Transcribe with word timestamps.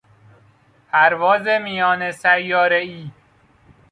پرواز 0.91 1.47
میان 1.47 2.11
سیارهای 2.11 3.11